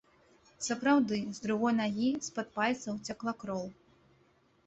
Сапраўды, 0.67 1.17
з 1.39 1.43
другой 1.43 1.73
нагі, 1.81 2.09
з-пад 2.27 2.47
пальцаў, 2.57 2.93
цякла 3.13 3.31
кроў. 3.43 3.65